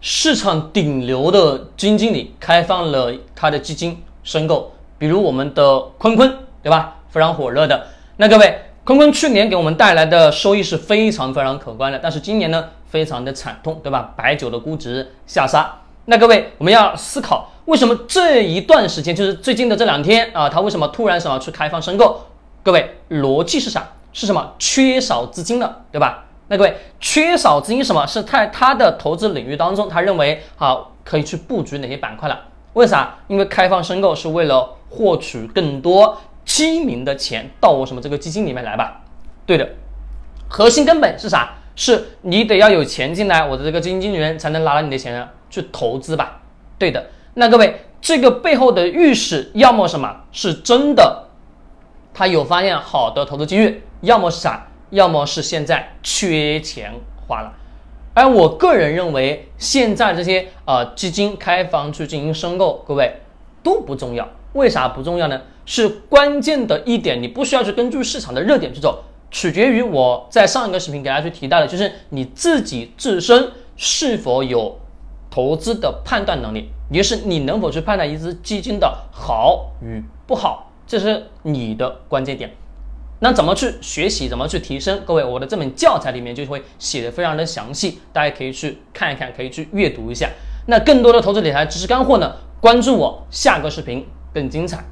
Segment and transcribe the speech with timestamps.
[0.00, 6.96] 市场顶流的基金经理开放了他的基金申购，比如我们的坤坤，对吧？
[7.10, 7.86] 非常火热的。
[8.16, 14.14] 那各位，坤坤去年给我们带来的收益是非常非常可观的，但是今年呢，非常的惨痛，对吧？
[14.16, 15.70] 白酒的估值下杀。
[16.06, 22.26] 那各位，我们要思考，为什么这一段时间，就是最近的这两天啊，他为什么突然想要去开放申购？
[22.62, 23.86] 各位，逻辑是啥？
[24.12, 24.54] 是什么？
[24.58, 26.24] 缺少资金了，对吧？
[26.50, 28.04] 那各位，缺少资金什么？
[28.08, 32.40] 是在他的投资领域当中，他认为好可以去布局哪些板块了？
[32.72, 33.14] 为啥？
[33.28, 39.00] 因为开放申购是为了获取更多基民的钱到我什么这个基金里面来吧？
[39.46, 39.68] 对的，
[40.48, 41.54] 核心根本是啥？
[41.76, 46.40] 是你得要有钱进来，我的这个基金经理人才能拿了你的钱去投资吧？
[46.76, 47.06] 对的。
[47.34, 51.28] 那各位，这个背后的预示，要么什么是真的，
[52.12, 54.66] 他有发现好的投资机遇，要么是啥？
[54.90, 56.92] 要么是现在缺钱
[57.26, 57.52] 花了，
[58.12, 63.14] 而我个人认为，现在这些呃基金开放去进行申购，各位
[63.62, 64.28] 都不重要。
[64.52, 65.40] 为啥不重要呢？
[65.64, 74.76] 是关键的一点，你不需要去根据市场的热点去走，取决于我在上一个视频给大家去提到的，就是你自己自身是否有
[75.30, 82.50] 投资的判断能力，也就是你能否去判断一只基金的好与不好，这是你的关键点。
[83.22, 84.28] 那怎么去学习？
[84.28, 85.02] 怎么去提升？
[85.04, 90.28] 各位，我的这本教材里面就会写的非常的详细，大家可以去看一看，可以去阅读一下。
[90.66, 92.34] 那更多的投资理财知识干货呢？
[92.60, 94.84] 关注我，下个视频更精彩。